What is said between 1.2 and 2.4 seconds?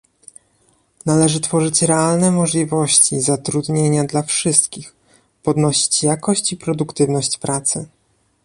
tworzyć realne